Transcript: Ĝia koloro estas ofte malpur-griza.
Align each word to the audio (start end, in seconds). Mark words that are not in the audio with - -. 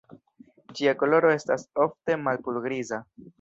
Ĝia 0.79 0.93
koloro 1.01 1.29
estas 1.33 1.67
ofte 1.85 2.17
malpur-griza. 2.25 3.01